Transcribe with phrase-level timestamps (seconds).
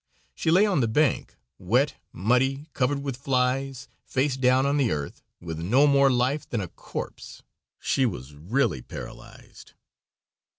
[0.33, 5.21] She lay on the bank, wet, muddy, covered with flies, face down on the earth,
[5.39, 7.43] with no more life than a corpse.
[7.79, 9.73] She was really paralyzed.